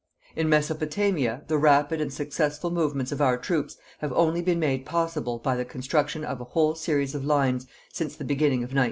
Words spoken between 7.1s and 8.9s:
of lines since the beginning of 1917.